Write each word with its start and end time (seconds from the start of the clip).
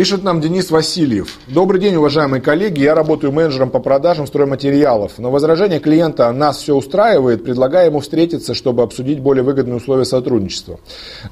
Пишет 0.00 0.24
нам 0.24 0.40
Денис 0.40 0.70
Васильев. 0.70 1.38
Добрый 1.46 1.78
день, 1.78 1.96
уважаемые 1.96 2.40
коллеги. 2.40 2.80
Я 2.80 2.94
работаю 2.94 3.32
менеджером 3.32 3.68
по 3.68 3.80
продажам 3.80 4.26
стройматериалов. 4.26 5.18
Но 5.18 5.30
возражение 5.30 5.78
клиента 5.78 6.32
нас 6.32 6.56
все 6.56 6.74
устраивает, 6.74 7.44
предлагая 7.44 7.88
ему 7.88 8.00
встретиться, 8.00 8.54
чтобы 8.54 8.82
обсудить 8.82 9.20
более 9.20 9.42
выгодные 9.42 9.76
условия 9.76 10.06
сотрудничества. 10.06 10.80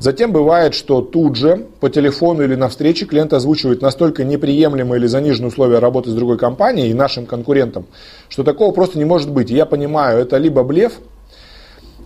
Затем 0.00 0.32
бывает, 0.32 0.74
что 0.74 1.00
тут 1.00 1.36
же 1.36 1.64
по 1.80 1.88
телефону 1.88 2.44
или 2.44 2.56
на 2.56 2.68
встрече 2.68 3.06
клиент 3.06 3.32
озвучивает 3.32 3.80
настолько 3.80 4.22
неприемлемые 4.22 5.00
или 5.00 5.06
заниженные 5.06 5.48
условия 5.48 5.78
работы 5.78 6.10
с 6.10 6.14
другой 6.14 6.36
компанией 6.36 6.90
и 6.90 6.92
нашим 6.94 7.24
конкурентам, 7.24 7.86
что 8.28 8.44
такого 8.44 8.72
просто 8.72 8.98
не 8.98 9.06
может 9.06 9.30
быть. 9.30 9.48
Я 9.48 9.64
понимаю, 9.64 10.18
это 10.18 10.36
либо 10.36 10.62
блеф, 10.62 11.00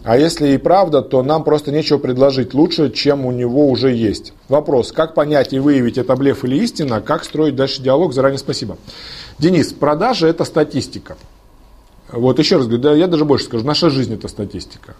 а 0.05 0.17
если 0.17 0.49
и 0.49 0.59
правда, 0.59 1.01
то 1.01 1.23
нам 1.23 1.45
просто 1.45 1.71
нечего 1.71 1.99
предложить 1.99 2.55
лучше, 2.55 2.91
чем 2.91 3.25
у 3.25 3.31
него 3.31 3.69
уже 3.69 3.93
есть. 3.93 4.33
Вопрос, 4.49 4.91
как 4.91 5.15
понять 5.15 5.53
и 5.53 5.61
выявить, 5.61 5.97
это 5.97 6.17
блеф 6.17 6.45
или 6.45 6.57
истина, 6.57 7.01
как 7.01 7.25
строить 7.25 7.55
дальше 7.55 7.83
диалог, 7.83 8.13
заранее 8.13 8.39
спасибо. 8.39 8.79
Денис, 9.39 9.73
продажа 9.73 10.27
это 10.27 10.45
статистика. 10.45 11.17
Вот 12.11 12.39
еще 12.39 12.57
раз 12.57 12.67
говорю, 12.67 12.83
да, 12.83 12.95
я 12.95 13.07
даже 13.07 13.25
больше 13.25 13.45
скажу, 13.45 13.65
наша 13.65 13.91
жизнь 13.91 14.13
это 14.13 14.27
статистика. 14.27 14.97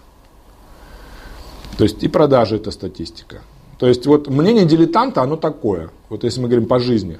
То 1.77 1.83
есть 1.83 2.01
и 2.01 2.07
продажа 2.07 2.55
это 2.55 2.71
статистика. 2.71 3.41
То 3.77 3.87
есть 3.87 4.05
вот 4.05 4.29
мнение 4.29 4.65
дилетанта, 4.65 5.21
оно 5.21 5.35
такое, 5.35 5.89
вот 6.07 6.23
если 6.23 6.39
мы 6.39 6.47
говорим 6.47 6.67
по 6.67 6.79
жизни. 6.79 7.19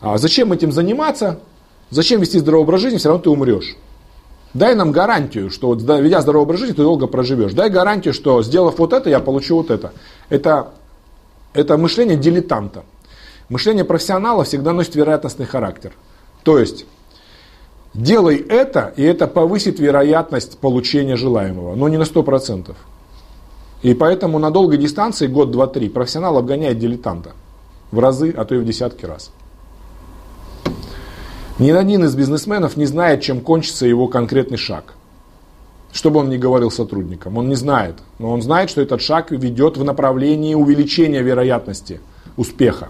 А 0.00 0.18
зачем 0.18 0.52
этим 0.52 0.72
заниматься? 0.72 1.40
Зачем 1.88 2.20
вести 2.20 2.38
здоровый 2.38 2.64
образ 2.64 2.82
жизни, 2.82 2.98
все 2.98 3.08
равно 3.08 3.22
ты 3.22 3.30
умрешь. 3.30 3.76
Дай 4.54 4.76
нам 4.76 4.92
гарантию, 4.92 5.50
что 5.50 5.66
вот, 5.66 5.82
ведя 5.82 6.20
здоровый 6.20 6.44
образ 6.44 6.60
жизни, 6.60 6.74
ты 6.74 6.82
долго 6.82 7.08
проживешь. 7.08 7.52
Дай 7.52 7.70
гарантию, 7.70 8.14
что 8.14 8.40
сделав 8.42 8.78
вот 8.78 8.92
это, 8.92 9.10
я 9.10 9.18
получу 9.18 9.56
вот 9.56 9.70
это. 9.70 9.92
Это, 10.28 10.70
это 11.52 11.76
мышление 11.76 12.16
дилетанта. 12.16 12.84
Мышление 13.48 13.84
профессионала 13.84 14.44
всегда 14.44 14.72
носит 14.72 14.94
вероятностный 14.94 15.44
характер. 15.44 15.92
То 16.44 16.58
есть, 16.58 16.86
делай 17.94 18.36
это, 18.36 18.94
и 18.96 19.02
это 19.02 19.26
повысит 19.26 19.80
вероятность 19.80 20.58
получения 20.58 21.16
желаемого, 21.16 21.74
но 21.74 21.88
не 21.88 21.96
на 21.96 22.04
100%. 22.04 22.74
И 23.82 23.92
поэтому 23.92 24.38
на 24.38 24.52
долгой 24.52 24.78
дистанции, 24.78 25.26
год, 25.26 25.50
два, 25.50 25.66
три, 25.66 25.88
профессионал 25.88 26.38
обгоняет 26.38 26.78
дилетанта 26.78 27.32
в 27.90 27.98
разы, 27.98 28.32
а 28.36 28.44
то 28.44 28.54
и 28.54 28.58
в 28.58 28.64
десятки 28.64 29.04
раз. 29.04 29.32
Ни 31.58 31.70
один 31.70 32.04
из 32.04 32.16
бизнесменов 32.16 32.76
не 32.76 32.86
знает, 32.86 33.20
чем 33.20 33.40
кончится 33.40 33.86
его 33.86 34.08
конкретный 34.08 34.56
шаг. 34.56 34.94
Что 35.92 36.10
бы 36.10 36.18
он 36.18 36.28
ни 36.28 36.36
говорил 36.36 36.72
сотрудникам, 36.72 37.38
он 37.38 37.48
не 37.48 37.54
знает. 37.54 37.94
Но 38.18 38.32
он 38.32 38.42
знает, 38.42 38.70
что 38.70 38.80
этот 38.80 39.00
шаг 39.00 39.30
ведет 39.30 39.76
в 39.76 39.84
направлении 39.84 40.54
увеличения 40.54 41.22
вероятности 41.22 42.00
успеха. 42.36 42.88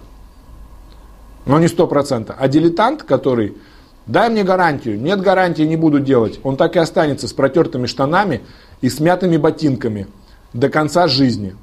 Но 1.45 1.59
не 1.59 1.69
сто 1.69 1.87
процентов. 1.87 2.37
А 2.39 2.49
дилетант, 2.49 3.03
который 3.03 3.59
дай 4.07 4.31
мне 4.31 4.45
гарантию, 4.45 4.99
нет 4.99 5.21
гарантии, 5.21 5.65
не 5.65 5.77
буду 5.77 6.01
делать, 6.01 6.41
он 6.43 6.57
так 6.57 6.77
и 6.77 6.79
останется 6.79 7.29
с 7.29 7.35
протертыми 7.35 7.85
штанами 7.85 8.41
и 8.81 8.89
смятыми 8.89 9.37
ботинками 9.37 10.07
до 10.55 10.71
конца 10.71 11.07
жизни, 11.07 11.55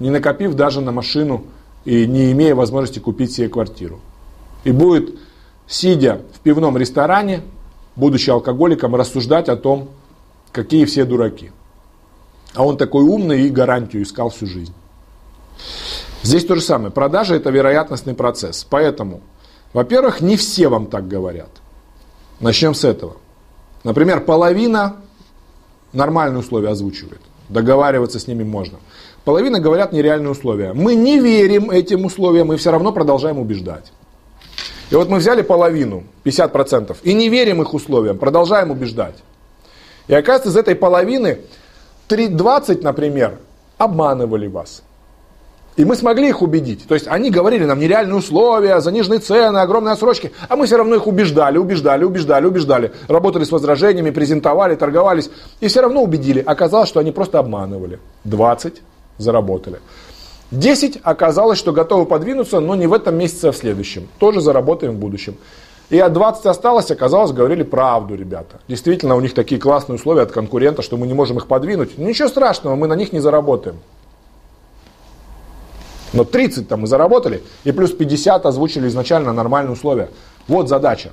не 0.00 0.10
накопив 0.10 0.54
даже 0.54 0.80
на 0.80 0.90
машину 0.90 1.44
и 1.84 2.08
не 2.08 2.32
имея 2.32 2.56
возможности 2.56 2.98
купить 2.98 3.32
себе 3.32 3.48
квартиру. 3.48 4.00
И 4.64 4.72
будет 4.72 5.14
сидя 5.70 6.20
в 6.34 6.40
пивном 6.40 6.76
ресторане, 6.76 7.42
будучи 7.96 8.28
алкоголиком, 8.28 8.94
рассуждать 8.96 9.48
о 9.48 9.56
том, 9.56 9.88
какие 10.52 10.84
все 10.84 11.04
дураки. 11.04 11.52
А 12.54 12.66
он 12.66 12.76
такой 12.76 13.04
умный 13.04 13.42
и 13.42 13.48
гарантию 13.48 14.02
искал 14.02 14.28
всю 14.30 14.46
жизнь. 14.46 14.74
Здесь 16.22 16.44
то 16.44 16.56
же 16.56 16.60
самое. 16.60 16.90
Продажа 16.90 17.36
это 17.36 17.50
вероятностный 17.50 18.14
процесс. 18.14 18.66
Поэтому, 18.68 19.20
во-первых, 19.72 20.20
не 20.20 20.36
все 20.36 20.68
вам 20.68 20.86
так 20.86 21.06
говорят. 21.06 21.50
Начнем 22.40 22.74
с 22.74 22.84
этого. 22.84 23.16
Например, 23.84 24.20
половина 24.20 24.96
нормальные 25.92 26.40
условия 26.40 26.70
озвучивает. 26.70 27.20
Договариваться 27.48 28.18
с 28.18 28.26
ними 28.26 28.42
можно. 28.42 28.78
Половина 29.24 29.60
говорят 29.60 29.92
нереальные 29.92 30.30
условия. 30.30 30.72
Мы 30.72 30.96
не 30.96 31.20
верим 31.20 31.70
этим 31.70 32.04
условиям, 32.04 32.48
мы 32.48 32.56
все 32.56 32.72
равно 32.72 32.92
продолжаем 32.92 33.38
убеждать. 33.38 33.92
И 34.90 34.94
вот 34.94 35.08
мы 35.08 35.18
взяли 35.18 35.42
половину, 35.42 36.04
50%, 36.24 36.96
и 37.02 37.14
не 37.14 37.28
верим 37.28 37.62
их 37.62 37.74
условиям, 37.74 38.18
продолжаем 38.18 38.70
убеждать. 38.70 39.16
И 40.08 40.14
оказывается, 40.14 40.50
из 40.50 40.56
этой 40.56 40.74
половины 40.74 41.38
20, 42.08 42.82
например, 42.82 43.38
обманывали 43.78 44.48
вас. 44.48 44.82
И 45.76 45.84
мы 45.84 45.94
смогли 45.94 46.28
их 46.28 46.42
убедить. 46.42 46.86
То 46.88 46.94
есть 46.94 47.06
они 47.06 47.30
говорили 47.30 47.64
нам 47.64 47.78
нереальные 47.78 48.16
условия, 48.16 48.80
заниженные 48.80 49.20
цены, 49.20 49.58
огромные 49.58 49.92
отсрочки, 49.92 50.32
а 50.48 50.56
мы 50.56 50.66
все 50.66 50.76
равно 50.76 50.96
их 50.96 51.06
убеждали, 51.06 51.56
убеждали, 51.56 52.04
убеждали, 52.04 52.44
убеждали. 52.44 52.92
Работали 53.08 53.44
с 53.44 53.52
возражениями, 53.52 54.10
презентовали, 54.10 54.74
торговались. 54.74 55.30
И 55.60 55.68
все 55.68 55.80
равно 55.80 56.02
убедили. 56.02 56.42
Оказалось, 56.44 56.88
что 56.88 57.00
они 57.00 57.12
просто 57.12 57.38
обманывали. 57.38 58.00
20 58.24 58.82
заработали. 59.18 59.78
10 60.50 60.98
оказалось, 61.02 61.58
что 61.58 61.72
готовы 61.72 62.06
подвинуться, 62.06 62.60
но 62.60 62.74
не 62.74 62.86
в 62.86 62.92
этом 62.92 63.16
месяце, 63.16 63.46
а 63.46 63.52
в 63.52 63.56
следующем. 63.56 64.08
Тоже 64.18 64.40
заработаем 64.40 64.94
в 64.94 64.96
будущем. 64.96 65.36
И 65.90 65.98
от 65.98 66.12
20 66.12 66.46
осталось, 66.46 66.90
оказалось, 66.90 67.32
говорили 67.32 67.62
правду, 67.62 68.14
ребята. 68.14 68.60
Действительно, 68.68 69.16
у 69.16 69.20
них 69.20 69.34
такие 69.34 69.60
классные 69.60 69.96
условия 69.96 70.22
от 70.22 70.32
конкурента, 70.32 70.82
что 70.82 70.96
мы 70.96 71.06
не 71.06 71.14
можем 71.14 71.38
их 71.38 71.46
подвинуть. 71.46 71.98
Ну, 71.98 72.08
ничего 72.08 72.28
страшного, 72.28 72.76
мы 72.76 72.86
на 72.86 72.94
них 72.94 73.12
не 73.12 73.20
заработаем. 73.20 73.78
Но 76.12 76.24
30 76.24 76.68
там 76.68 76.80
мы 76.80 76.86
заработали, 76.88 77.42
и 77.62 77.70
плюс 77.70 77.92
50 77.92 78.44
озвучили 78.46 78.88
изначально 78.88 79.32
нормальные 79.32 79.72
условия. 79.72 80.10
Вот 80.48 80.68
задача. 80.68 81.10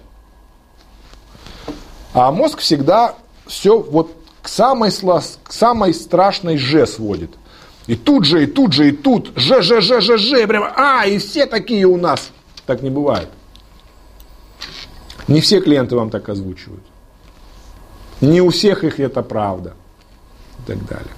А 2.13 2.31
мозг 2.31 2.59
всегда 2.59 3.13
все 3.45 3.79
вот 3.79 4.11
к 4.41 4.47
самой, 4.47 4.91
к 4.91 5.53
самой 5.53 5.93
страшной 5.93 6.57
«ж» 6.57 6.87
сводит– 6.87 7.31
и 7.87 7.95
тут 7.95 8.25
же, 8.25 8.43
и 8.43 8.47
тут 8.47 8.73
же, 8.73 8.89
и 8.89 8.91
тут, 8.91 9.31
ж, 9.35 9.61
ж, 9.61 9.81
ж, 9.81 10.01
ж, 10.01 10.17
ж, 10.17 10.47
прямо, 10.47 10.71
а, 10.75 11.05
и 11.05 11.17
все 11.17 11.45
такие 11.45 11.85
у 11.85 11.97
нас. 11.97 12.31
Так 12.65 12.81
не 12.81 12.89
бывает. 12.89 13.29
Не 15.27 15.39
все 15.39 15.61
клиенты 15.61 15.95
вам 15.95 16.09
так 16.09 16.29
озвучивают. 16.29 16.83
Не 18.21 18.41
у 18.41 18.49
всех 18.49 18.83
их 18.83 18.99
это 18.99 19.21
правда. 19.21 19.73
И 20.59 20.67
так 20.67 20.85
далее. 20.85 21.11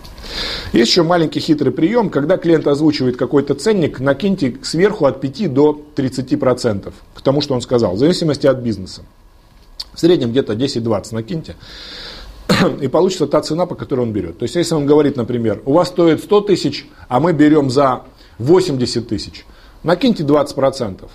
Есть 0.73 0.91
еще 0.91 1.03
маленький 1.03 1.39
хитрый 1.39 1.71
прием, 1.71 2.09
когда 2.11 2.37
клиент 2.37 2.67
озвучивает 2.67 3.17
какой-то 3.17 3.55
ценник, 3.55 3.99
накиньте 3.99 4.57
сверху 4.61 5.05
от 5.05 5.21
5 5.21 5.51
до 5.51 5.85
30% 5.95 6.93
к 7.15 7.21
тому, 7.21 7.41
что 7.41 7.55
он 7.55 7.61
сказал, 7.61 7.95
в 7.95 7.97
зависимости 7.97 8.45
от 8.45 8.57
бизнеса. 8.59 9.01
В 9.93 9.99
среднем 9.99 10.29
где-то 10.29 10.53
10-20 10.53 11.15
накиньте 11.15 11.55
и 12.81 12.87
получится 12.87 13.27
та 13.27 13.41
цена, 13.41 13.65
по 13.65 13.75
которой 13.75 14.01
он 14.01 14.11
берет. 14.11 14.37
То 14.37 14.43
есть, 14.43 14.55
если 14.55 14.75
он 14.75 14.85
говорит, 14.85 15.15
например, 15.17 15.61
у 15.65 15.73
вас 15.73 15.89
стоит 15.89 16.23
100 16.23 16.41
тысяч, 16.41 16.87
а 17.07 17.19
мы 17.19 17.33
берем 17.33 17.69
за 17.69 18.03
80 18.39 19.07
тысяч, 19.07 19.45
накиньте 19.83 20.23
20% 20.23 21.09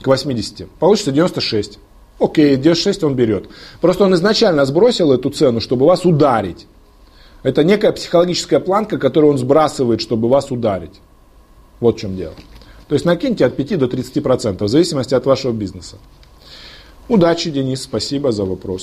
к 0.00 0.06
80, 0.06 0.70
получится 0.70 1.12
96. 1.12 1.78
Окей, 2.18 2.56
96 2.56 3.04
он 3.04 3.14
берет. 3.14 3.48
Просто 3.80 4.04
он 4.04 4.14
изначально 4.14 4.64
сбросил 4.66 5.12
эту 5.12 5.30
цену, 5.30 5.60
чтобы 5.60 5.86
вас 5.86 6.04
ударить. 6.04 6.66
Это 7.42 7.64
некая 7.64 7.92
психологическая 7.92 8.60
планка, 8.60 8.98
которую 8.98 9.32
он 9.32 9.38
сбрасывает, 9.38 10.02
чтобы 10.02 10.28
вас 10.28 10.50
ударить. 10.50 11.00
Вот 11.80 11.96
в 11.96 12.00
чем 12.00 12.16
дело. 12.16 12.34
То 12.88 12.94
есть 12.94 13.06
накиньте 13.06 13.46
от 13.46 13.56
5 13.56 13.78
до 13.78 13.86
30%, 13.86 14.64
в 14.64 14.68
зависимости 14.68 15.14
от 15.14 15.24
вашего 15.24 15.52
бизнеса. 15.52 15.96
Удачи, 17.08 17.50
Денис, 17.50 17.82
спасибо 17.82 18.32
за 18.32 18.44
вопрос. 18.44 18.78